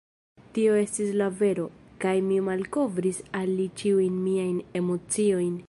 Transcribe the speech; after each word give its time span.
Tio 0.53 0.77
estis 0.83 1.11
la 1.21 1.27
vero, 1.41 1.65
kaj 2.05 2.15
mi 2.29 2.39
malkovris 2.49 3.21
al 3.41 3.53
li 3.61 3.69
ĉiujn 3.83 4.17
miajn 4.27 4.57
emociojn. 4.81 5.57